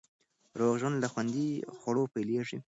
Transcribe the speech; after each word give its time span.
روغ 0.59 0.73
ژوند 0.81 0.97
له 1.03 1.07
خوندي 1.13 1.47
خوړو 1.77 2.03
پیلېږي. 2.13 2.57